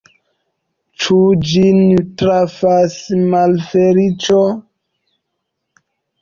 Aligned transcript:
Ĉu 1.01 1.17
ĝin 1.49 1.77
trafas 2.21 2.95
malfeliĉo? 3.35 4.41